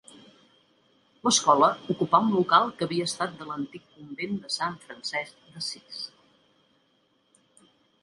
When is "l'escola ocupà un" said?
1.27-2.33